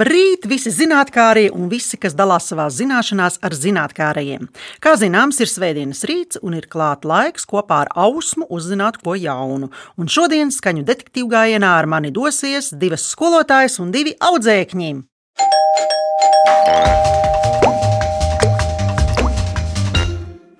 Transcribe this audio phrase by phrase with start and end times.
[0.00, 4.46] Labrīt, visi zinātnēkārie un visi, kas dalās savā zināšanās ar zinātnēkārējiem.
[4.80, 9.68] Kā zināms, ir svētdienas rīts un ir klāts laiks kopā ar ausmu uzzināt ko jaunu.
[10.00, 14.94] Un šodien skaņu detektīvu gājienā ar mani dosies divas skolotājas un divi audzēkņi.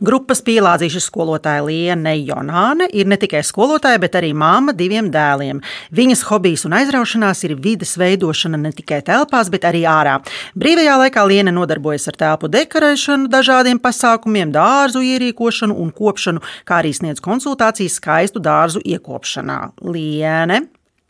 [0.00, 5.60] Grupas pielādzījušas skolotāja Liene Jonāne ir ne tikai skolotāja, bet arī māma diviem dēliem.
[5.92, 10.16] Viņas hobijs un aizraušanās ir vides veidošana ne tikai telpās, bet arī ārā.
[10.56, 16.96] Brīvajā laikā Liene nodarbojas ar telpu dekorēšanu, dažādiem pasākumiem, dārzu ierīkošanu un kopšanu, kā arī
[16.96, 19.60] sniedz konsultācijas skaistu dārzu iekopšanā.
[19.84, 20.62] Liene,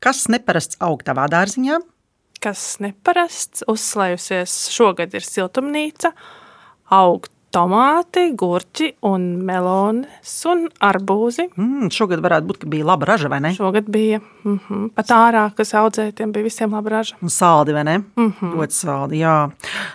[0.03, 1.79] kas neparasts aug tavā dārziņā?
[2.43, 6.17] Kas neparasts, uzslējusies šogad ir siltumnīca,
[6.91, 11.49] augt tomāti, gurķi un melones un arbūzi.
[11.59, 13.53] Mm, šogad varētu būt, ka bija laba raža, vai ne?
[13.57, 17.17] Šogad bija mm -hmm, pat ārā, kas audzētiem bija visiem laba raža.
[17.23, 17.99] Un saldi, vai ne?
[17.99, 18.55] Mm -hmm.
[18.55, 19.51] Ļoti saldi, jā.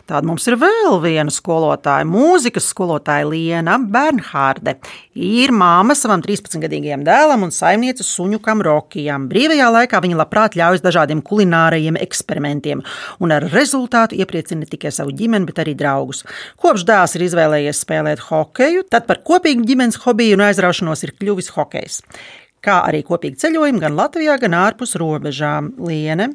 [0.08, 4.76] Tāda mums ir vēl viena skolotāja, mūzikas skolotāja Liena Bernhārde.
[5.16, 9.30] Ir māma savam 13-gadīgajam dēlam un saimniece suņukam Rokijam.
[9.30, 12.82] Brīvajā laikā viņa labprāt ļaujas dažādiem kulinārajiem eksperimentiem
[13.20, 16.24] un ar rezultātu iepriecina ne tikai savu ģimeni, bet arī draugus.
[16.58, 21.14] Kopš dēls ir izvēlējies izvēlējies spēlēt hokeju, tad par kopīgu ģimenes hobiju un aizraušanos ir
[21.20, 22.02] kļuvis hokejs.
[22.66, 25.76] Kā arī kopīgi ceļojumi gan Latvijā, gan ārpus robežām.
[25.86, 26.32] Liene,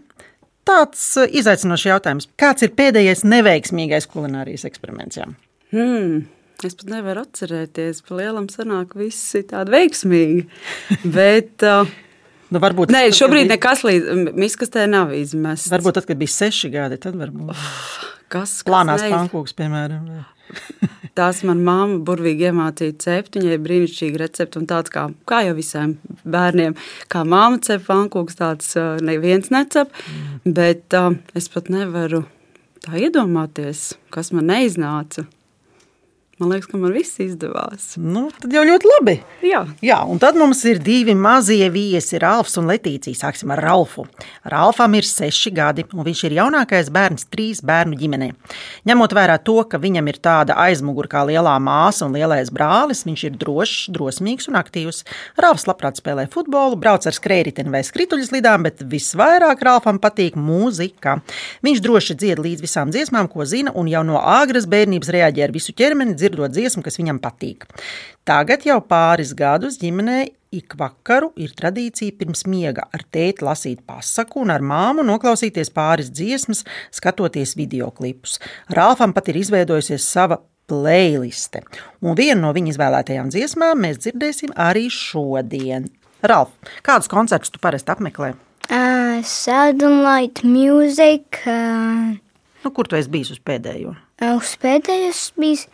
[0.68, 2.28] tāds uh, izaicinošs jautājums.
[2.38, 5.18] Kāds ir pēdējais neveiksmīgais kulinārijas eksperiments?
[5.18, 5.26] Jā?
[5.74, 6.28] Hmm.
[6.60, 10.44] Es pat nevaru atcerēties, ka lielam sanāk viss ir tādi veiksmīgi.
[11.16, 11.88] Bet, uh,
[12.50, 13.52] Nu, varbūt, Nē, šobrīd bija...
[13.52, 15.70] nekas līdz miskastē nav izmests.
[15.70, 17.54] Varbūt tad, kad bija seši gadi, tad varbūt.
[17.54, 18.56] Kas?
[18.58, 20.08] kas Plānās pankūks, piemēram.
[21.18, 25.56] Tās man māma burvīgi iemācīja cept, viņai ir brīnišķīga recepte un tāds kā, kā jau
[25.58, 26.76] visiem bērniem.
[27.10, 30.54] Kā māma cep pankūks, tāds neviens necep, mm.
[30.56, 32.22] bet uh, es pat nevaru
[32.84, 35.26] tā iedomāties, kas man neiznāca.
[36.40, 37.90] Man liekas, ka man viss izdevās.
[38.00, 39.12] Nu, tad jau ļoti labi.
[39.44, 39.58] Jā.
[39.84, 43.18] Jā, un tad mums ir divi mazie viesi, Ralfs un Letīcija.
[43.18, 44.06] Sāksim ar Ralfu.
[44.48, 48.30] Ralfam ir seši gadi, un viņš ir jaunākais bērns trīs bērnu ģimenē.
[48.88, 53.26] Ņemot vērā to, ka viņam ir tāda aizmugure kā lielā māsa un lielais brālis, viņš
[53.28, 55.02] ir drošs, drosmīgs un aktīvs.
[55.44, 61.18] Ralfs labprāt spēlē futbolu, brauc ar skrējēju vai skrituļslidām, bet visvairāk Ralfam patīk mūzika.
[61.68, 65.56] Viņš droši dzied līdz visām dziesmām, ko zina, un jau no āgras bērnības reaģē ar
[65.60, 67.66] visu ķermeni dzirdot dziesmu, kas viņam patīk.
[68.28, 74.42] Tagad jau pāris gadus ģimenē ik vakaru ir tradīcija pirms miega ar tēti lasīt pasaku
[74.42, 76.64] un ar māmu noklausīties pāris dziesmas,
[76.94, 78.38] skatoties video klipus.
[78.74, 80.40] Rāfam pat ir izveidojusies sava
[80.70, 81.62] playliste,
[82.02, 85.88] un vienu no viņa izvēlētajām dziesmām mēs dzirdēsim arī šodien.
[86.26, 86.52] Ralf,
[86.86, 88.34] kādus koncertus tu parasti apmeklē?
[88.70, 91.40] Uh, Southern Light Music.
[91.46, 92.14] Uh,
[92.62, 93.96] nu, kur tu esi bijis uz pēdējo?
[94.20, 95.66] Uh, uz pēdējo bijis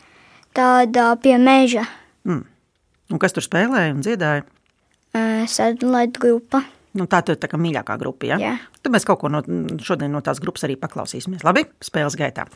[0.57, 1.85] tādā pie meža.
[2.27, 2.45] Mm.
[3.13, 4.47] Un kas tur spēlēja un dziedāja?
[5.49, 6.65] Sadalīta grupa.
[6.97, 8.31] Nu, tā ir tā mīļākā grupa.
[8.31, 8.39] Ja?
[8.41, 8.53] Jā.
[8.81, 9.43] Tad mēs kaut ko no,
[9.85, 11.45] šodien no tās grupas arī paklausīsimies.
[11.45, 12.47] Labi, spēles gaitā.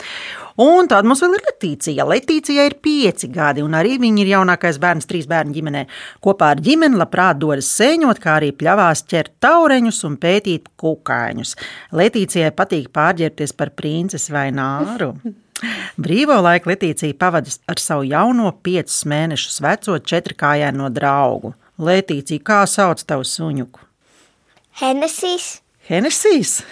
[0.62, 2.06] Un tad mums vēl ir Letīcija.
[2.08, 5.84] Letīcija ir pieci gadi, un arī viņa ir jaunākais bērns trīs bērnu ģimenē.
[6.24, 11.54] Kopā ar ģimeni labprāt dodas sēņot, kā arī pļavās ķert taureņus un pētīt kukaiņus.
[12.00, 15.12] Letīcijai patīk pārģērbties par princesi vai nāru.
[16.00, 21.52] Brīvo laiku Letīcija pavadīs ar savu jauno piecus mēnešus veco četrkājaino draugu.
[21.80, 23.89] Letīcija, kā sauc tavu suņuku?
[24.80, 25.60] Henesijas.
[25.88, 26.62] Henesijas?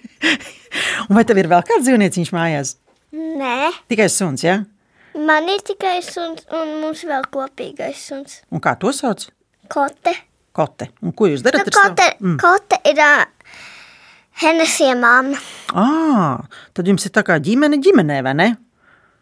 [1.14, 2.70] vai tev ir vēl kāds dzīvnieciņš mājās?
[3.12, 3.72] Nē.
[3.92, 4.54] Tikai suns, jā?
[4.62, 5.20] Ja?
[5.20, 8.38] Man ir tikai suns, un mums vēl kopīgais suns.
[8.48, 9.26] Un kā to sauc?
[9.68, 10.14] Kote.
[10.56, 10.88] Kote.
[11.04, 12.06] Un ko jūs darat nu, kote?
[12.22, 12.38] Mm.
[12.40, 13.02] Kote ir
[14.40, 15.36] Henesija mamma.
[15.76, 18.48] À, tad jums ir tā kā ģimene ģimenē, vai ne?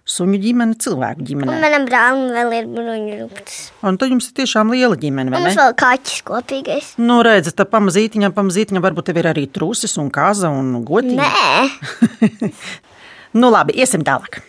[0.09, 1.53] Suņu ģimene, cilvēku ģimene.
[1.53, 3.59] Un manam brālim vēl ir bruņu ruptas.
[3.85, 5.51] Un tad jums ir tiešām liela ģimene, vai ne?
[5.51, 6.91] Mums vēl kaķis kopīgais.
[7.03, 11.29] Nu, redziet, tad pamazītiņam, pamazītiņam varbūt tev ir arī trusis un kaza un gotiņa.
[11.29, 12.49] Nē.
[13.43, 14.41] nu labi, iesim tālāk.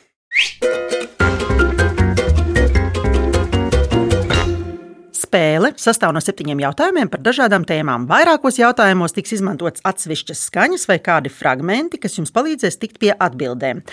[5.29, 8.07] Spēle sastāv no septiņiem jautājumiem par dažādām tēmām.
[8.09, 13.83] Vairākos jautājumos tiks izmantots atsevišķas skaņas vai kādi fragmenti, kas jums palīdzēs tikt pie atbildēm.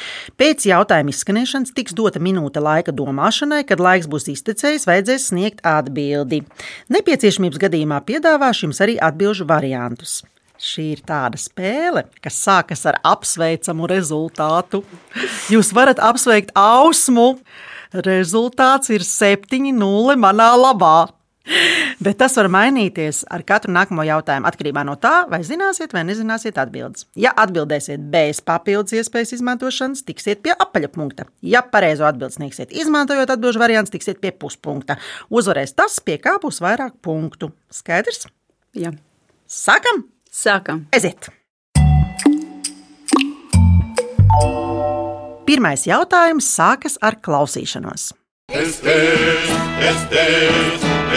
[0.41, 6.41] Pēc jautājuma izskanēšanas tiks dota minūte laika domāšanai, kad laiks būs iztecējis, vajadzēs sniegt atbildi.
[6.97, 10.23] Nepieciešamības gadījumā piedāvāšu jums arī atbildžu variantus.
[10.57, 14.81] Šī ir tāda spēle, kas sākas ar apsveicamu rezultātu.
[15.53, 17.35] Jūs varat apsveikt ausmu.
[17.93, 20.97] Rezultāts ir 7-0 manā labā.
[21.97, 26.59] Bet tas var mainīties ar katru nākamo jautājumu atkarībā no tā, vai zināsiet vai nezināsiet
[26.61, 27.07] atbildes.
[27.17, 31.25] Ja atbildēsiet bez papildus iespējas izmantošanas, tiksiet pie apaļpunkta.
[31.41, 34.99] Ja pareizo atbildi sniegsiet, izmantojot atbildžu variantu, tiksiet pie puspunkta.
[35.33, 37.55] Uzvarēs tas, pie kā būs vairāk punktu.
[37.73, 38.29] Skaidrs?
[38.77, 38.93] Jā.
[39.49, 40.05] Sākam!
[40.29, 40.85] Sākam.
[40.93, 41.31] Aiziet!
[45.47, 48.11] Pirmais jautājums sākas ar klausīšanos.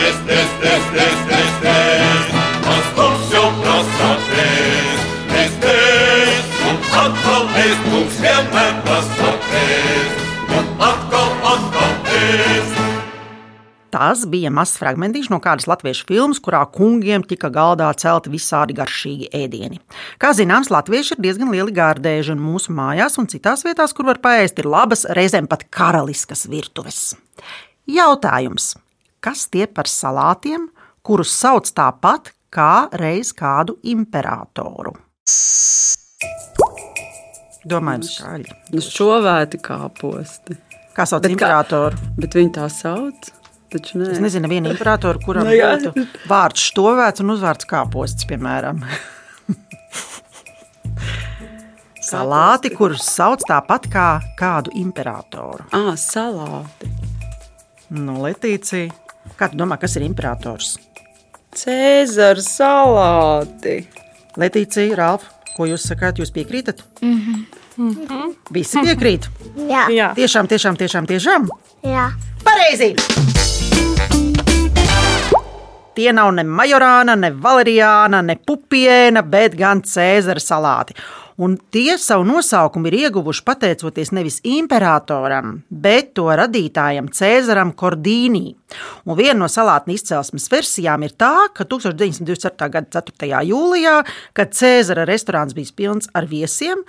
[0.07, 2.44] Este, este, este, este, este, este,
[2.74, 5.01] ascunsi un prasapēs,
[5.44, 5.75] este,
[6.69, 10.24] un atkal es, mums vienmēr prasapēs,
[10.56, 12.74] un atkal, atkal es.
[13.90, 19.31] Tas bija mazs fragmentiņš no kādas latviešu filmas, kurā kungiem tika galdā celti visādi garšīgi
[19.36, 19.81] ēdieni.
[20.22, 24.22] Kā zināms, latvieši ir diezgan lieli gārdēži, un mūsu mājās un citās vietās, kur var
[24.24, 27.18] paēst, ir labas, reizēm pat karaliskas virtuves.
[27.90, 28.75] Jautājums:
[29.24, 30.68] kas tie par salātiem,
[31.04, 34.95] kurus sauc tāpat kā reiz kādu imperatoru?
[37.69, 38.54] Domājam, skaļi.
[38.74, 40.56] Nu, šovēti kāposti.
[40.95, 41.95] Kā sauc Bet kā- imperatoru?
[42.18, 43.30] Bet viņi tā sauc.
[43.69, 44.07] Taču nē.
[44.16, 45.75] Es nezinu, vienu imperatoru, kuram Nu, jā.
[45.77, 48.80] būtu vārds štovēts un uzvārds kāposts, piemēram.
[52.10, 54.07] Salāti, kurus sauc tāpat kā
[54.39, 55.68] kādu imperatoru.
[55.75, 56.89] Ah, salāti.
[57.94, 58.89] Nu, Letīcija,
[59.39, 60.74] kā tu domā, kas ir imperators?
[61.56, 63.80] Cēzara salāti.
[64.39, 65.25] Letīcija, Ralf,
[65.56, 66.83] ko jūs sakāt, jūs piekrītat?
[67.01, 68.36] Mm -hmm.
[68.51, 69.30] Visi piekrīt.
[69.74, 70.13] Jā, jā.
[70.15, 71.47] Tiešām, tiešām, tiešām, tiešām.
[71.83, 72.12] jā.
[72.44, 72.95] Pareizi!
[75.95, 80.94] Tie nav ne majorāna, ne valeriāna, ne pupiena, bet gan cēzara salāti.
[81.39, 88.57] Un tie savu nosaukumu ir ieguvuši pateicoties nevis imperatoram, bet to radītājam Cēzaram Kordīnī.
[89.07, 92.68] Un viena no salātu izcelsmes versijām ir tā, ka 1924.
[92.74, 93.39] gada 4.
[93.53, 93.95] jūlijā,
[94.36, 96.83] kad Cēzara restorāns bija pilns ar viesiem,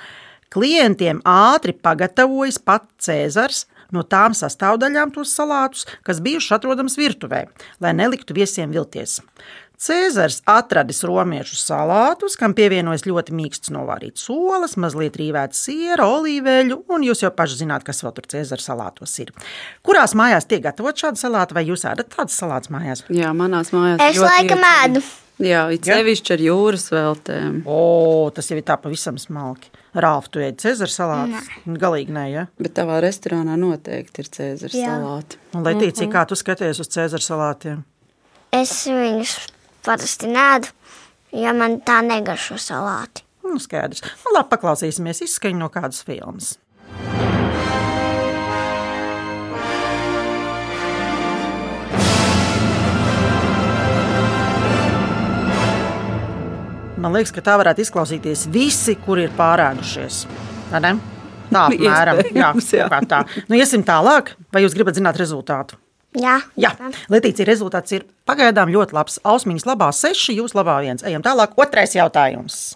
[0.51, 7.45] klientiem ātri pagatavojas pats Cēzars no tām sastāvdaļām tos salātus, kas bijuši atrodams virtuvē,
[7.79, 9.21] lai neliktu viesiem vilties.
[9.81, 17.07] Cēzars atradis romiešu salātus, kam pievienojas ļoti mīksts novārīts olas, mazliet rīvēta siera, olīveļu, un
[17.07, 19.31] jūs jau paši zināt, kas vēl tur Cēzara salātos ir.
[19.87, 23.07] Kurās mājās tiek gatavot šādu salātu, vai jūs ēdat tādas salātus mājās?
[23.09, 24.03] Jā, manās mājās.
[24.05, 25.03] Es ļoti laikam ēdu.
[25.41, 27.55] Jā, it sevišķi ar jūras veltēm.
[27.65, 27.79] O,
[28.37, 29.71] tas jau ir tā pavisam smalki.
[29.97, 31.49] Rāf, tu ēdi Cēzara salātus?
[31.81, 32.43] Galīgi nē, ja?
[32.61, 35.41] Bet tavā restorānā noteikti ir cēzara salāti.
[35.55, 37.81] Un, Letīcija, kā tu skaties uz Cēzara salātiem?
[38.53, 39.39] Es viņus
[39.85, 40.71] parasti nēdu,
[41.37, 43.25] ja man tā negaršo salāti.
[43.47, 44.05] Nu, skaidrs.
[44.25, 46.55] Nu, labi, paklausīsimies izskaņu no kādas filmas.
[57.01, 60.25] Man liekas, ka tā varētu izklausīties visi, kuri ir pārēdušies.
[60.69, 60.91] Vai ne?
[61.51, 62.21] Tā apmēram.
[62.29, 62.89] Jā, jā.
[62.91, 63.21] kaut kā tā.
[63.49, 65.81] Nu, iesim tālāk, vai jūs gribat zināt rezultātu?
[66.19, 66.73] Jā, Jā,
[67.13, 69.21] Letīcija, rezultāts ir pagaidām ļoti labs.
[69.23, 71.05] Ausmiņas labā seši, jūs labā viens.
[71.07, 71.55] Ejam tālāk.
[71.61, 72.75] Otrais jautājums.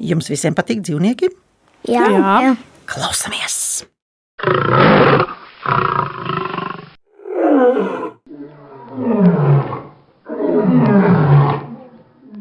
[0.00, 1.32] Jums visiem patīk dzīvnieki?
[1.90, 2.36] jā, Jā.
[2.46, 2.54] jā.
[2.90, 3.84] Klausamies!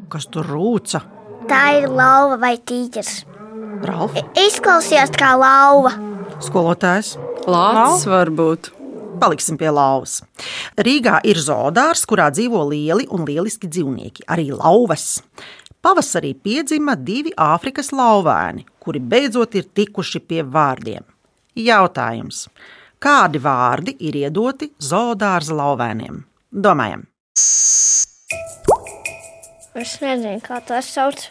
[0.09, 1.01] Kas tur rūca?
[1.49, 3.23] Tā ir lauva vai tīģeris.
[3.85, 5.93] Ralf, Izklausījās kā lauva.
[6.43, 7.15] Skolotājs.
[7.49, 8.71] Lācis varbūt.
[9.19, 10.19] Paliksim pie lauvas.
[10.79, 15.19] Rīgā ir zoodārs, kurā dzīvo lieli un lieliski dzīvnieki, arī lauvas.
[15.83, 21.03] Pavasarī piedzima divi Āfrikas lauvēni, kuri beidzot ir tikuši pie vārdiem.
[21.59, 22.47] Jautājums:
[22.99, 26.23] kādi vārdi ir iedoti zoodārza lauvēniem?
[26.49, 27.05] Domājam,
[29.79, 31.21] Es nezinu, kā to sauc.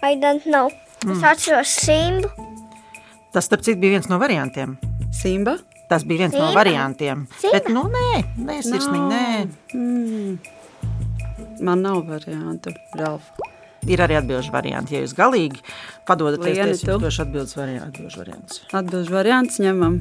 [0.00, 0.70] I don't know.
[1.04, 2.47] Es atceros simbu.
[3.32, 4.78] Tas starp citu bija viens no variantiem.
[5.14, 5.56] Simba.
[5.88, 6.58] Tas bija viens no Simba?
[6.60, 7.26] variantiem.
[7.40, 7.52] Simba?
[7.56, 9.24] Bet, nu, nē, nē, sirsnīgi, nē.
[11.64, 12.70] Man nav variantu.
[12.98, 13.22] Ralf.
[13.88, 14.96] Ir arī atbildžu varianti.
[14.96, 15.60] Ja jūs galīgi
[16.08, 18.08] padodaties, tad jums došu variantu.
[18.18, 18.60] variants.
[18.74, 20.00] Atbilžu variants ņemam.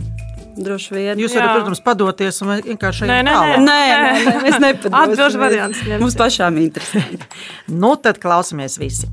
[0.57, 1.21] Droši vien.
[1.21, 3.61] Jūs varat, protams, padoties un vienkārši Nē, nē, tālāk.
[3.61, 4.97] Nē, nē, nē, mēs nepadosim.
[5.03, 6.01] Atbilžu variants ņemsim.
[6.03, 7.03] Mums pašām interesē.
[7.83, 9.09] Nu, tad klausamies visi.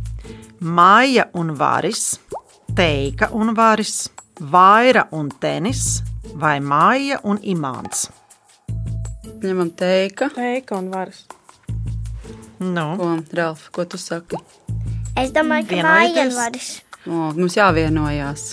[0.64, 2.14] Māja un varis,
[2.74, 4.10] teika un varis,
[4.50, 6.02] vaira un tenis,
[6.34, 8.08] vai māja un imants.
[9.44, 10.30] Ņemam teika.
[10.34, 11.24] Teika un varas.
[12.58, 14.38] Nu, Ko, Ralf, ko tu saki?
[15.20, 16.70] Es domāju, ka māja varis.
[17.04, 18.46] O, mums jāvienojās.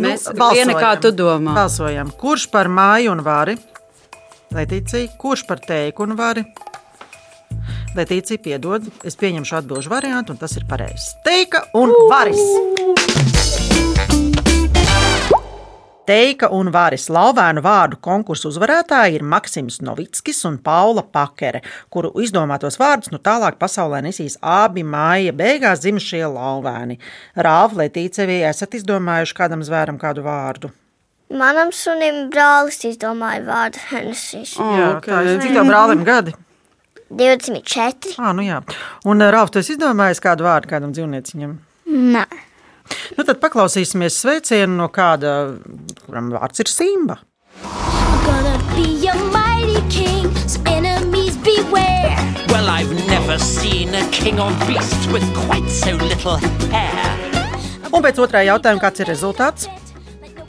[0.00, 0.74] Mēs nu, balsojam.
[0.80, 1.54] kā tu domā.
[1.54, 2.10] Balsojam.
[2.18, 3.58] Kurš par māju un vari?
[4.54, 6.42] Letīcija, kurš par teiku un vari?
[7.94, 11.12] Letīcija, piedod, es pieņemšu atbildžu variantu, un tas ir pareizs.
[11.22, 12.42] Teika un varis.
[16.04, 22.76] Teika un Vāris Lauvēnu vārdu konkursu uzvarētāji ir Maksims Novickis un Paula Pakere, kuru izdomātos
[22.82, 26.98] vārdus nu tālāk pasaulē nesīs abi māja beigās dzimušie lauvēni.
[27.38, 30.74] Rāva Letīcevi, esat izdomājuši kādam zvēram kādu vārdu?
[31.32, 34.58] Manam sunim brālis izdomāja vārdu Hennessys.
[34.60, 35.08] Oh, jā, ok.
[35.08, 35.40] tā ir.
[35.46, 36.36] Cik tev brālim gadi?
[37.10, 38.16] 24.
[38.18, 38.62] Ah, nu jā.
[39.08, 41.54] Un Rāva, tu esi izdomājis kādu vārdu kādam dzīvnieciņam?
[42.14, 42.24] Nē.
[43.16, 45.54] Nu, tad paklausīsimies sveicienu no kāda,
[46.04, 47.20] kuram vārds ir Simba.
[49.90, 52.16] King, so enemies beware.
[52.48, 56.38] Well, I've never seen a king on beast with quite so little
[56.72, 57.14] hair.
[57.92, 59.68] Un pēc otrā jautājuma, kāds ir rezultāts?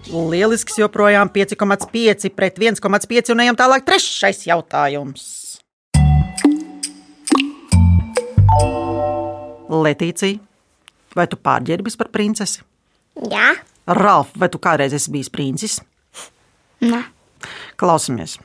[0.09, 3.85] Lielisks joprojām 5,5 pret 1,5 un ejam tālāk.
[3.85, 5.54] Trešais jautājums.
[9.69, 10.39] Letīcija,
[11.15, 12.61] vai tu pārģērbis par princesi?
[13.31, 13.53] Jā.
[13.85, 15.79] Ralf, vai tu kādreiz esi bijis princis?
[16.85, 17.05] Nē.
[17.77, 18.39] Klausamies!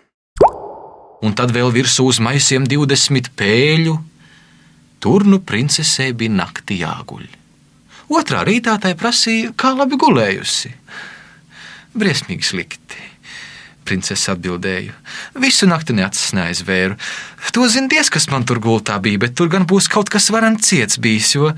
[1.25, 3.97] un tad vēl virsū uz maisiem 20 pēļu.
[5.01, 7.29] Tur nu princesei bija naktī jāguļ.
[8.11, 10.73] Otrā rītā tai prasīja, kā labi gulējusi.
[11.97, 13.07] Briesmīgi slikti.
[13.87, 14.95] Princese atbildēja,
[15.43, 16.99] visu nakti neacis neaizvēru.
[17.57, 20.69] To zina diez, kas man tur gultā bija, bet tur gan būs kaut kas varants
[20.71, 21.53] ciets bijis, jo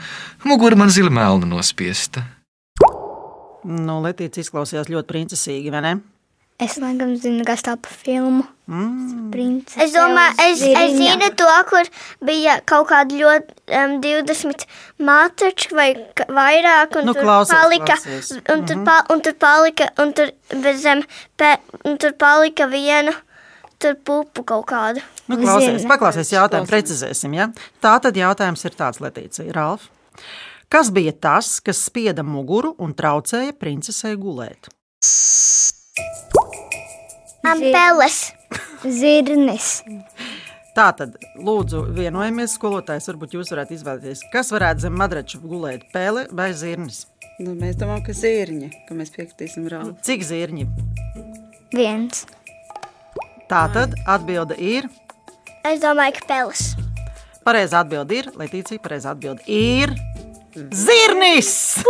[0.48, 2.24] mugura man zila melna nospiesta.
[3.62, 5.92] Nu, Letīcija izklausījās ļoti princesīgi, vai ne?
[6.62, 8.44] Es laikam zinu, kas tā pa filmu.
[8.70, 9.32] Mm.
[9.82, 11.88] Es domāju, es, es zinu to, kur
[12.24, 14.64] bija kaut kāda ļoti um, 20
[15.02, 15.88] matrači vai
[16.28, 18.30] vairāk, un Nu, tur klausies, palika, klausies.
[18.54, 20.30] un tur, pa, un tur palika, un tur
[20.62, 21.02] bez zem,
[21.40, 21.56] pe,
[21.88, 23.14] un tur palika viena,
[23.82, 25.02] tur pupu kaut kādu.
[25.26, 27.34] Nu, klausies, paklausies jautājumu, precizēsim.
[27.38, 27.48] Ja?
[27.82, 29.90] Tā tad jautājums ir tāds, Letīcija, Ralf.
[30.72, 34.70] Kas bija tas, kas spieda muguru un traucēja princesei gulēt?
[37.42, 38.32] Ampeles.
[38.86, 39.82] Zirnis.
[40.72, 43.08] Tā tad, lūdzu, vienojamies, skolotājs.
[43.10, 47.04] Varbūt jūs varētu izvēlēties, kas varētu zem madrača gulēt, pēle vai zirnis.
[47.42, 49.96] Nu, mēs domājam, ka zirņi, ka mēs piekritīsim rālu.
[50.06, 50.68] Cik zirņi?
[51.74, 52.24] Viens.
[53.50, 54.88] Tā tad atbilde ir.
[55.68, 56.72] Es domāju, ka peles.
[57.44, 59.92] Pareizā atbilde ir, Letīcija, pareizā atbilde ir.
[60.72, 61.82] Zirnis!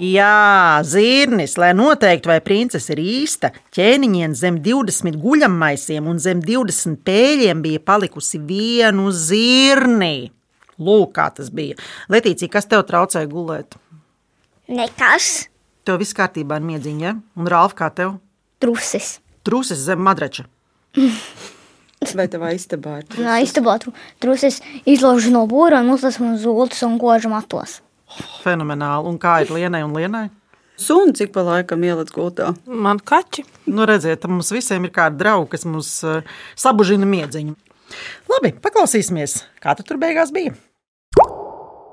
[0.00, 7.02] Jā, zirnis, lai noteiktu, vai princese ir īsta, ķēniņiem zem 20 guļammaisiem un zem 20
[7.04, 10.30] pēļiem bija palikusi vienu zirni.
[10.80, 11.76] Lūk, kā tas bija.
[12.08, 13.76] Letīcija, kas tev traucēja gulēt?
[14.72, 15.50] Nekas.
[15.84, 17.12] Tev viss kārtībā ar miedziņu, ja?
[17.36, 18.16] Un Rāfa, kā tev?
[18.62, 19.18] Trusis.
[19.44, 20.46] Trūcis zem madrača.
[22.16, 23.20] Vai tavā istabā ir?
[23.20, 23.92] Nā, istabā tru-
[24.24, 27.82] trusis izlauž no būra un uzliek uz zultas un kožu matos.
[28.44, 29.08] Fenomenāli.
[29.10, 30.28] Un kā ir Lienai un Lienai?
[30.80, 32.54] Suni cik pa laikam ielas gultā.
[32.64, 33.44] Man kaķi.
[33.68, 36.22] Nu, redziet, mums visiem ir kādi draugi, kas mums uh,
[36.58, 37.56] sabužina miedziņu.
[38.30, 40.54] Labi, paklausīsimies, kā tu tur beigās bija.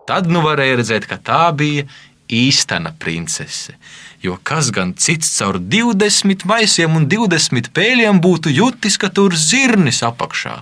[0.07, 1.83] Tad nu varēja redzēt, ka tā bija
[2.31, 3.75] īstena princese.
[4.23, 9.99] Jo kas gan cits caur 20 maisiem un 20 pēļiem būtu jutis, ka tur zirnis
[10.07, 10.61] apakšā?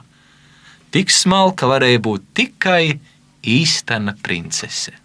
[0.95, 3.00] Tik smalka varēja būt tikai
[3.45, 4.95] īstena princese.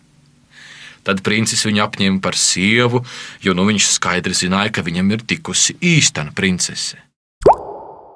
[1.07, 3.05] Tad princis viņu apņēma par sievu,
[3.45, 7.01] jo nu viņš skaidri zināja, ka viņam ir tikusi īstena princese.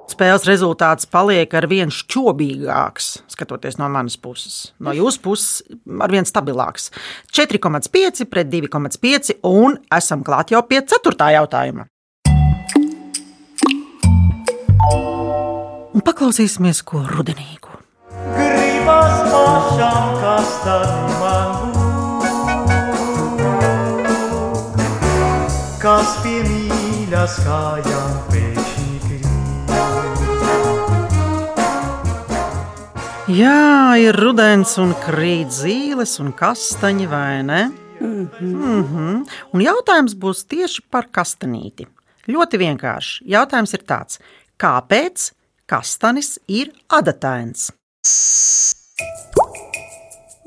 [0.05, 4.69] Spēles rezultāts paliek ar vien šķobīgāks, skatoties no manas puses.
[4.77, 5.63] No jūsu puses
[6.01, 6.91] ar vien stabilāks.
[7.33, 11.17] 4,5 pret 2,5 un esam klāt jau pie 4.
[11.39, 11.89] jautājuma.
[15.95, 17.71] Un paklausīsimies, ko rudenīgu.
[18.35, 21.24] Gribas pašam, kas tad man
[25.85, 29.25] kas pie mīļas kājām pēkšņi krīt.
[33.29, 37.59] Jā, ir rudens un krīt zīles un kastaņi, vai ne?
[37.99, 39.19] Mm -hmm.
[39.53, 41.85] Un jautājums būs tieši par kastanīti.
[42.27, 43.21] Ļoti vienkārši.
[43.35, 44.19] Jautājums ir tāds,
[44.57, 45.31] kāpēc
[45.69, 47.71] kastanis ir adatains?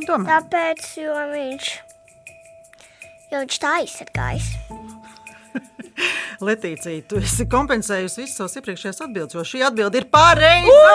[0.08, 1.64] Domā, Tāpēc, jo viņš,
[3.32, 4.77] jo viņš tā izsargājas.
[6.48, 10.94] Letīcija, tu esi kompensējusi visas savas iepriekšējās atbildes, jo šī atbilde ir pareiza.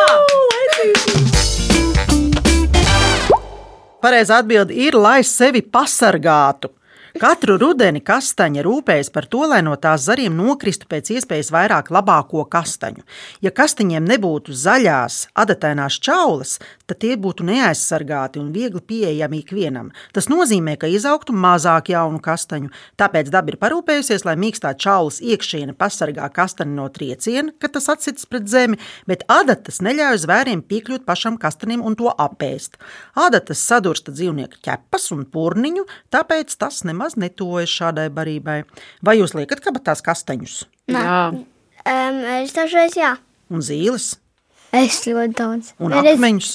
[4.04, 6.72] Pareizā atbilde ir, lai sevi pasargātu.
[7.14, 12.42] Katru rudeni kastaņa rūpējas par to, lai no tās zariem nokristu pēc iespējas vairāk labāko
[12.50, 13.04] kastaņu.
[13.46, 16.56] Ja kastaņiem nebūtu zaļās, adatainās čaulas,
[16.90, 19.92] tad tie būtu neaizsargāti un viegli pieejami ikvienam.
[20.10, 22.72] Tas nozīmē, ka izaugtu mazāk jaunu kastaņu.
[22.98, 28.26] Tāpēc daba ir parūpējusies, lai mīkstā čaulas iekšiene pasargā kastani no trieciena, kad tas atsits
[28.26, 32.82] pret zemi, bet adatas neļauj zvēriem piekļūt pašam kastanim un to apēst.
[33.14, 38.64] Adatas sadursta dzīvnieku ķepas un purniņu, tāpēc tas nemaz netuvojas šādai barībai.
[39.04, 41.32] Vai jūs liekat kabatās kastaņus Jā,
[41.84, 43.18] Um, es dažreiz, jā.
[43.52, 44.14] un zīles
[44.72, 45.74] Es ļoti daudz.
[45.84, 46.52] un Vienreiz- akmeņus?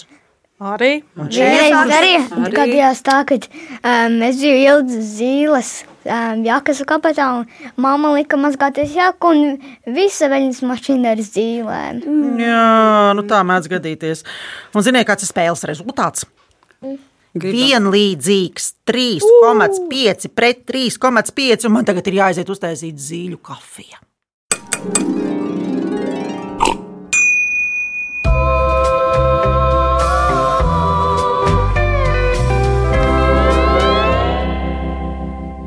[0.58, 2.14] Arī Vienreiz arī
[2.56, 5.68] gadījās tā, ka um, es biju ilgi zīles
[6.08, 12.00] um, jakas kabatā, un mamma lika mazgāties jaku, un visa veļas mašīna ar zīlēm.
[12.40, 12.64] Jā,
[13.14, 14.24] nu tā mēdz gadīties.
[14.74, 16.24] Un ziniet, kāds ir spēles rezultāts?
[16.80, 16.98] gribam.
[17.36, 21.68] Vienlīdzīgs 3,5 pret 3,5.
[21.68, 24.04] Un man tagad ir jāaiziet uztaisīt zīļu kafiju.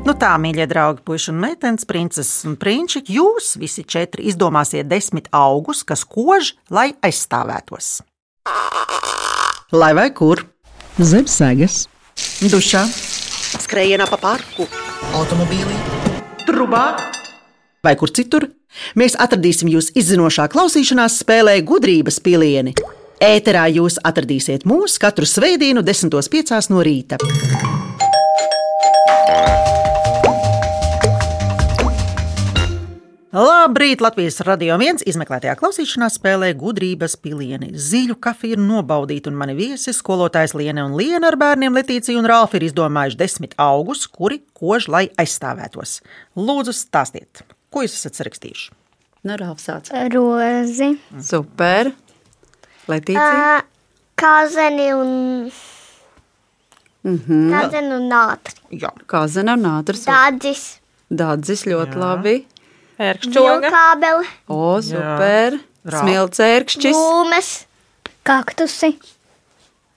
[0.02, 5.30] Nu tā, mīļie draugi, puiši un meitenes, princeses un prinči, jūs visi četri izdomāsiet desmit
[5.30, 8.00] augus, kas kož, lai aizstāvētos.
[9.72, 10.42] Lai vai kur?
[11.00, 11.86] Zem sēgas,
[12.52, 12.82] Dušā,
[13.64, 14.66] skrējienā pa parku,
[15.16, 15.72] automobīlī,
[16.44, 16.82] trubā
[17.80, 18.50] vai kur citur.
[18.92, 22.76] Mēs atradīsim jūs izzinošā klausīšanās spēlē gudrības pilieni.
[23.24, 26.60] Ēterā jūs atradīsiet mūs katru svētdienu, 10.5.
[26.68, 27.16] no rīta.
[33.32, 34.02] Labrīt!
[34.04, 37.70] Latvijas radio viens izmeklētajā klausīšanās spēlē gudrības pilieni.
[37.80, 42.28] Zīļu kafija ir nobaudīta, un mani viesi, skolotājs Liene un Liena ar bērniem Letīcija un
[42.28, 46.02] Rāfa ir izdomājuši desmit augus, kuri kož, lai aizstāvētos.
[46.36, 47.40] Lūdzu, stāstiet,
[47.72, 48.68] ko jūs esat sarakstījuši?
[49.24, 49.88] Nu, Rāf sāc.
[50.12, 50.92] Rozi,
[51.24, 51.94] Super.
[52.92, 53.62] Letīcija.
[54.20, 55.50] Kāzeni un.
[57.08, 57.44] Mhm.
[57.56, 58.60] Kāzeni un nātri.
[58.84, 60.04] Jā, Kazana un ātrs.
[60.04, 60.74] Dādzis.
[61.08, 62.42] Dādzis ļoti labi.
[63.00, 63.56] Ērkšķoga.
[63.64, 64.30] Vilkābeli.
[64.52, 65.58] O, super.
[65.82, 66.04] Rāf.
[66.04, 66.96] Smilcērkšķis.
[66.96, 67.50] Lūmes.
[68.22, 68.96] kaktusi,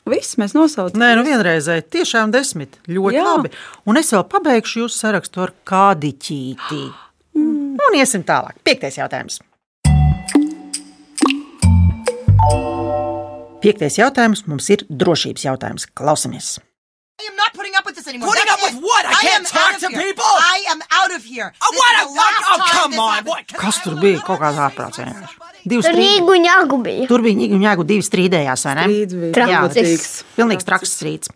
[0.05, 0.99] Viss mēs nosaucam.
[1.01, 2.77] Nē, nu vienreizēji tiešām desmit.
[2.85, 3.23] Ļoti Jā.
[3.23, 3.31] Jā.
[3.39, 3.49] labi.
[3.89, 6.81] Un es vēl pabeigšu jūsu sarakstu ar kādiķīti.
[7.35, 8.59] Un iesim tālāk.
[8.63, 9.39] Piektais jautājums.
[13.65, 15.87] Piektais jautājums mums ir drošības jautājums.
[15.97, 16.59] Klausamies!
[17.17, 17.57] I am not
[18.05, 18.29] this anymore.
[18.29, 18.85] Putting That's up with it.
[18.85, 19.05] what?
[19.05, 20.03] I can't am talk to here.
[20.03, 20.23] people?
[20.23, 21.53] I am out of here.
[21.61, 23.25] Oh, This what the last oh, come on!
[23.25, 23.47] What?
[23.47, 24.21] Kas tur bija?
[24.25, 25.01] Kaut kāds ārprāts.
[25.65, 26.03] Divas Tur strīd...
[26.03, 27.07] Rīgu un Jāgu bija.
[27.09, 28.85] Tur bija Nīga un Jāgu divi strīdējās, vai ne?
[28.85, 29.15] Strīds
[29.73, 30.27] bija.
[30.35, 31.31] Pilnīgs traks strīds.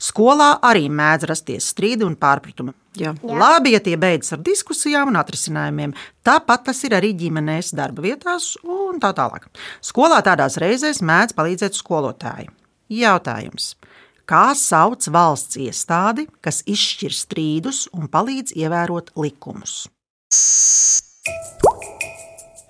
[0.00, 2.72] Skolā arī mēdz rasties strīdi un pārpratumi.
[2.96, 3.10] Jā.
[3.26, 5.96] Labi, ja tie beidzas ar diskusijām un atrisinājumiem.
[6.24, 9.50] Tāpat tas ir arī ģimenēs, darba vietās un tā tālāk.
[9.84, 12.48] Skolā tādās reizēs mēdz palīdzēt skolotāji.
[12.94, 13.74] Jautājums.
[14.24, 19.84] Kā sauc valsts iestādi, kas izšķir strīdus un palīdz ievērot likumus?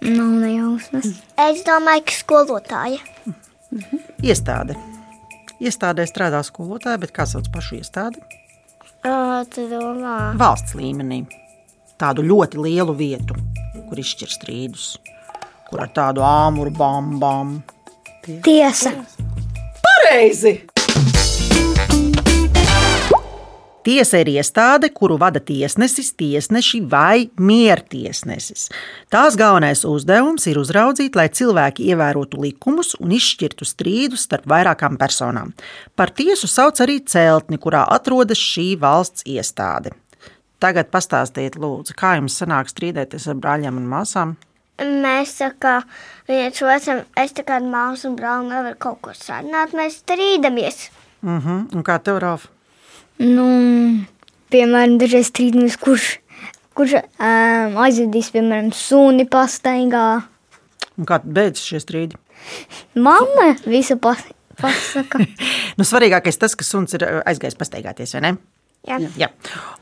[0.04, 1.06] nav nejausmas.
[1.40, 3.00] Es domāju, ka skolotāja.
[4.24, 4.76] Iestāde.
[5.62, 8.20] Iestādē strādā skolotāji, bet kā sauc pašu iestādi?
[9.04, 10.34] Domā.
[10.40, 11.24] Valsts līmenī.
[12.00, 13.36] Tādu ļoti lielu vietu,
[13.88, 14.86] kur izšķir strīdus,
[15.68, 17.58] kur ar tādu āmuru bambām.
[18.44, 18.96] Tiesa,
[19.84, 20.73] Pareizi!
[23.84, 28.70] Tiesa ir iestāde, kuru vada tiesnesis, tiesneši vai miertiesnesis.
[29.12, 35.52] Tās galvenais uzdevums ir uzraudzīt, lai cilvēki ievērotu likumus un izšķirtu strīdus starp vairākām personām.
[36.00, 39.92] Par tiesu sauc arī celtni, kurā atrodas šī valsts iestāde.
[40.64, 44.34] Tagad pastāstiet, lūdzu, kā jums sanāk strīdēties ar brāļiem un māsām?
[44.80, 45.76] Mēs kā
[46.26, 50.88] viens otram, es tā kā māsu un brāli nevaru kaut ko sarunāt, mēs strīdamies.
[51.22, 51.74] Uh -huh.
[51.74, 52.48] Un kā tev, Rāf?
[53.22, 53.46] Nu,
[54.54, 56.08] piemēram, dažreiz strīdamies, kurš,
[56.78, 60.06] kurš um, aizvedīs, piemēram, suni pastaigā.
[60.98, 62.18] Un kā beidzas šie strīdi?
[62.94, 64.20] Mamma visu pas,
[64.60, 65.22] pasaka.
[65.78, 68.36] Nu, svarīgākais tas, ka suns ir aizgājis pastaigāties, vai ne?
[68.86, 68.98] Jā.
[69.18, 69.28] Jā.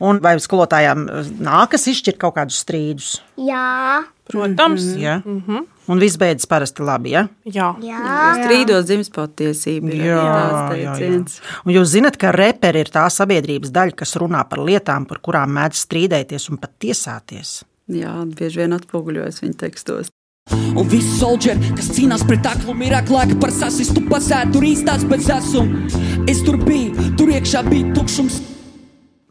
[0.01, 1.03] Un vai skolotājām
[1.43, 3.09] nākas izšķirt kaut kādus strīdus?
[3.37, 4.07] Jā.
[4.31, 4.87] Protams.
[4.97, 5.19] Jā.
[5.25, 5.67] Mm -hmm.
[5.91, 7.11] Un viss beidzas parasti labi.
[7.11, 7.25] Ja?
[7.43, 7.73] Jā.
[7.83, 7.99] Jā.
[8.39, 9.91] Strīdos dzimis patiesība.
[9.91, 10.63] jā, jā.
[10.71, 11.41] teiciens.
[11.65, 15.51] Un jūs zināt, ka reperi ir tā sabiedrības daļa, kas runā par lietām, par kurām
[15.57, 17.61] mēdz strīdēties un pat tiesāties.
[17.91, 20.13] Jā, bieži vien atspoguļojas viņa tekstos.
[20.51, 25.29] Un visi soldieri, kas cīnās pret aklumu, ir aklāki par sasistu pasētu, tur īstās pēc
[25.37, 25.83] esuma.
[26.31, 28.41] Es tur biju, tur iekšā bija tukšums.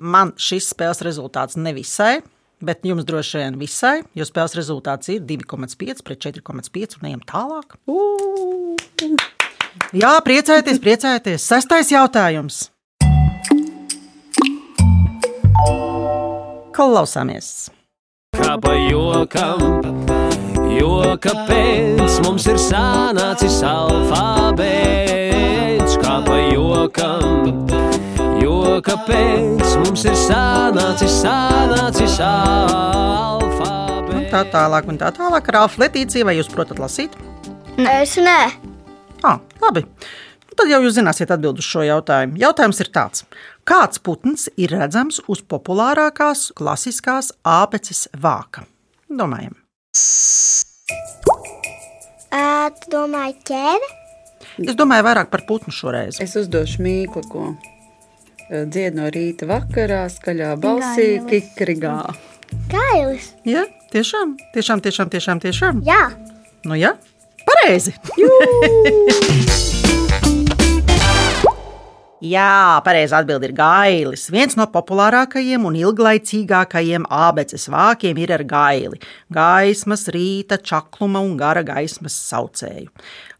[0.03, 2.23] Man šis spēles rezultāts nevisai,
[2.64, 7.77] bet jums droši vien visai, jo spēles rezultāts ir 2,5 pret 4,5 un ejam tālāk.
[9.96, 11.44] Jā, priecājieties, priecājieties.
[11.44, 12.70] Sestais jautājums.
[16.72, 17.70] Klausāmies!
[18.33, 19.61] Kā pa jokam,
[20.72, 25.12] jo kāpēc mums ir sanācis alfabēts?
[26.01, 27.71] Kā pa jokam, jo
[28.80, 34.12] kāpēc mums ir sanācis, sanācis alfabēts?
[34.16, 35.44] Un tā tālāk, un tā tālāk.
[35.52, 37.11] Rāfa Letīcija, vai jūs protat lasīt?
[37.76, 38.38] Es nē.
[39.24, 39.82] Ah, labi.
[39.85, 42.37] Nu, Tad jau jūs zināsiet atbildēt uz šo jautājumu.
[42.40, 43.24] Jautājums ir tāds:
[43.68, 48.64] kāds putns ir redzams uz populārākās klasiskās ābeces vāka?
[49.12, 49.54] Domājam,
[52.32, 53.88] Ā, Tu domāji, ķēde?
[54.68, 56.20] es domāju vairāk par putnu šoreiz.
[56.20, 57.42] Es uzdošu mīklu, ko
[58.50, 61.98] dzied no rīta vakarā, skaļā balsī, kikrigā.
[62.72, 63.33] Gailis.
[63.48, 63.66] Ja?
[63.92, 65.85] Tiešām, tiešām, tiešām, tiešām, tiešām.
[65.88, 66.05] Jā.
[66.64, 66.96] Nu, jā,
[67.48, 67.96] pareizi.
[72.22, 74.28] Jā, pareizi atbild ir gailis.
[74.30, 79.00] Viens no populārākajiem un ilglaicīgākajiem ābeces vākiem ir ar gaili.
[79.35, 82.92] Gaismas, rīta, čakluma un gara gaismas saucēju.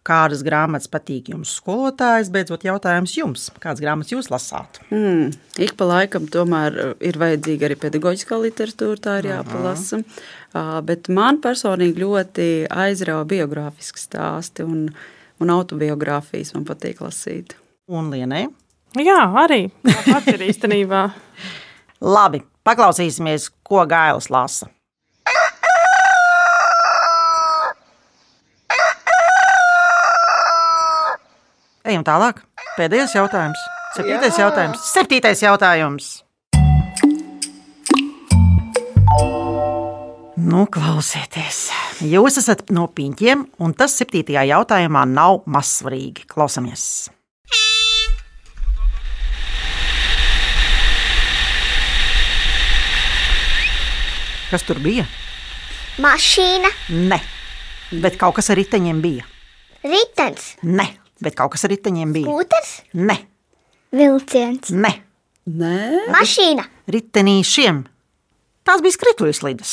[0.03, 2.33] Kādas grāmatas patīk jums, skolotājs?
[2.35, 3.45] Beidzot, jautājums jums.
[3.63, 4.81] Kādas grāmatas jūs lasāt?
[4.91, 5.31] Mm,
[5.63, 10.01] ik pa laikam tomēr uh, ir vajadzīga arī pedagoģiskā literatūra, tā ir jāpalasa.
[10.51, 14.89] Uh, Bet man personīgi ļoti aizrauja biogrāfiski stāsti un,
[15.39, 17.55] un autobiogrāfijas man patīk lasīt.
[17.87, 18.49] Un Lienai?
[19.01, 19.71] Jā, arī.
[19.87, 21.07] Tāpat ir īstenībā.
[22.15, 24.69] Labi, paklausīsimies, ko gailis lasa.
[31.83, 32.45] Ejam tālāk.
[32.77, 33.63] Pēdējais jautājums.
[33.97, 34.45] Septītais Jā.
[34.47, 34.85] jautājums.
[34.93, 36.11] Septītais jautājums.
[40.43, 41.67] Nu, klausieties,
[42.05, 46.27] jūs esat no piņķiem, un tas septītajā jautājumā nav mazsvarīgi.
[46.29, 47.11] Klausamies!
[54.53, 55.07] Kas tur bija?
[56.03, 56.69] Mašīna,
[57.13, 57.19] Nē,
[58.03, 59.25] bet kaut kas ar riteņiem bija.
[59.85, 60.87] ritens, Nē,
[61.25, 62.27] bet kaut kas ar riteņiem bija.
[62.29, 63.17] skūters, Nē,
[63.93, 64.71] Vilciens.
[64.73, 64.93] Nē.
[65.43, 65.79] Nē,
[66.15, 66.65] mašīna.
[66.89, 67.83] ritenīšiem.
[68.65, 69.73] Tās bija skrituļslides.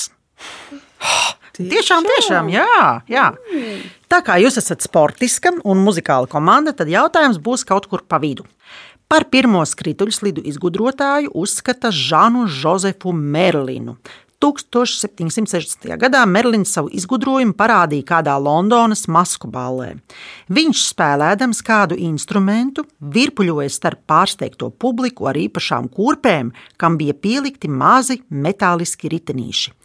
[1.60, 2.66] Tiešām, tiešām, jā,
[3.12, 3.26] jā.
[4.10, 8.46] Tā kā jūs esat sportiska un muzikāla komanda, tad jautājums būs kaut kur pa vidu.
[9.12, 13.98] Par pirmo skrituļslidu izgudrotāju uzskata Žanu Josefu Merlinu.
[14.40, 15.98] 1760.
[16.00, 19.98] gadā Merlins savu izgudrojumu parādīja kādā Londonas masku ballē.
[20.48, 28.22] Viņš spēlēdams kādu instrumentu, virpuļoja starp pārsteigto publiku ar īpašām kurpēm, kam bija pielikti mazi
[28.32, 29.76] metāliski ritenīši.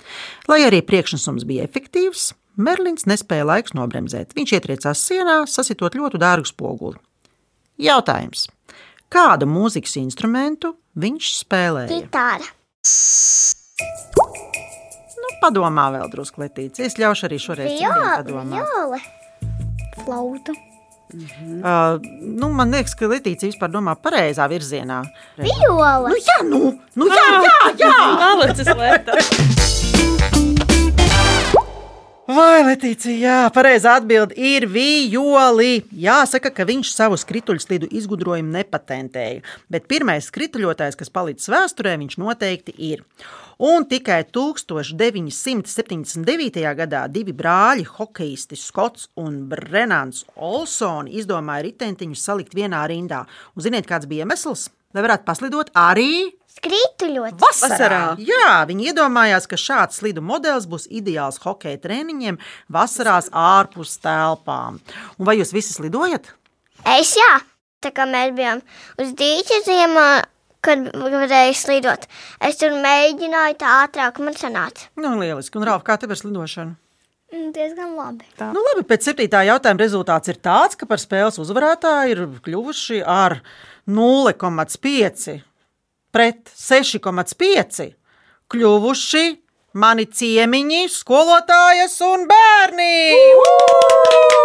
[0.49, 4.37] Lai arī priekšnesums bija efektīvs, Merlins nespēja laiks nobremzēt.
[4.39, 7.01] Viņš ietriecās sienā, sasitot ļoti dārgu spoguli.
[7.83, 8.47] Jautājums.
[9.11, 11.91] Kādu mūzikas instrumentu viņš spēlēja?
[11.91, 12.55] Gitāra.
[15.45, 16.87] Padomā vēl drusku, Letīcija.
[16.89, 18.15] Es ļaušu arī šoreiz Viola.
[18.23, 18.63] padomāt.
[18.63, 19.01] Viola.
[19.99, 20.55] Flauta.
[21.15, 25.03] Uh, nu, man liekas, ka Letīcija vispār domā pareizā virzienā.
[25.39, 26.09] Viola.
[26.09, 28.75] Nu, jā, nu, nu, jā, jā, jā.
[28.81, 29.63] Lieta.
[32.25, 35.85] Vai, Letīcija, jā, pareizā atbilde ir violi.
[35.93, 42.73] Jāsaka, ka viņš savu skrituļslidu izgudrojumu nepatentēja, bet pirmais skrituļotājs, kas palicis vēsturē, viņš noteikti
[42.81, 43.05] ir.
[43.61, 46.65] Un tikai 1979.
[46.81, 53.29] gadā divi brāļi, hokeisti Skots un Brenāns Olsons, izdomāja ritentiņus salikt vienā rindā.
[53.53, 54.73] Un ziniet, kāds bija iemesls?
[54.97, 57.39] Lai varētu paslidot arī Skrituļot.
[57.43, 57.73] Vasarā.
[57.75, 58.03] Vasarā.
[58.23, 62.39] Jā, viņi iedomājās, ka šāds slidu modelis būs ideāls hokeja treniņiem
[62.73, 64.79] vasarās ārpus telpām.
[65.19, 66.31] Un vai jūs visi slidojat?
[66.95, 67.33] Es jā.
[67.85, 68.63] Tā kā mēs bijām
[69.03, 70.07] uz dīķa ziemā,
[70.65, 72.07] kad varēja slidot.
[72.41, 74.89] Es tur mēģināju tā ātrāk, man sanāca.
[74.97, 75.61] Nu, lieliski.
[75.61, 76.79] Un Rāfa, kā tev ir slidošana?
[77.35, 78.29] Mm, Diezgan labi.
[78.55, 83.41] Nu, labi, pēc septītā jautājuma rezultāts ir tāds, ka par spēles uzvarētāju ir kļuvuši ar
[83.91, 85.43] 0,5
[86.15, 87.89] pret 6,5
[88.53, 89.25] kļuvuši
[89.83, 92.95] mani ciemiņi, skolotājas un bērni.
[93.19, 94.44] Es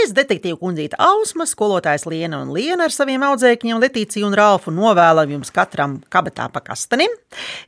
[0.00, 5.34] Es, detektīvu kundzīte Ausma, skolotājs Liena un Liena ar saviem audzēkņiem Letīciju un Ralfu novēlam
[5.34, 7.12] jums katram kabatā pa kastanim.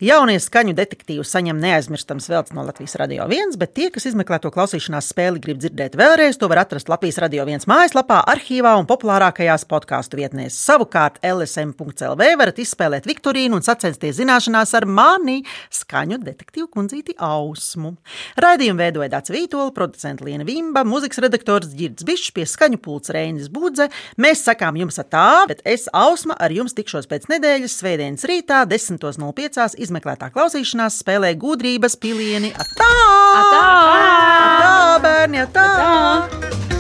[0.01, 4.53] Jaunie skaņu detektīvi saņem neaizmirstams velts no Latvijas Radio 1, bet tie, kas izmeklē to
[4.55, 9.67] klausīšanās spēli, grib dzirdēt vēlreiz, to var atrast Latvijas Radio 1 mājaslapā, arhīvā un populārākajās
[9.69, 10.57] podkāstu vietnēs.
[10.57, 15.43] Savukārt LSM.CLV varat izspēlēt Viktorīnu un sacensties zināšanās ar mani
[15.83, 17.99] skaņu detektīvu kundzīti Ausmu.
[18.41, 23.51] Raidījumu veidoja Dācis Vītola, producents Liena Vimba, mūzikas redaktors Girds Bišs pie skaņu pults Reinis
[23.53, 23.89] Budze.
[24.23, 29.81] Mēs sakām jums tā, bet es Ausma ar jums tikšos pēc nedēļas svētdienas rītā 10.05.
[29.83, 32.55] izmeklētā klausīšanās spēlē gudrības pilieni.
[32.55, 32.93] Atā!
[33.43, 33.65] Atā!
[34.43, 35.67] Atā, bērni, atā!
[35.73, 36.72] atā!